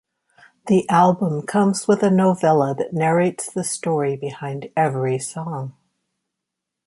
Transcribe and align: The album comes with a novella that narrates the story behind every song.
The 0.65 0.89
album 0.89 1.45
comes 1.45 1.87
with 1.87 2.01
a 2.01 2.09
novella 2.09 2.73
that 2.73 2.91
narrates 2.91 3.53
the 3.53 3.63
story 3.63 4.17
behind 4.17 4.71
every 4.75 5.19
song. 5.19 5.75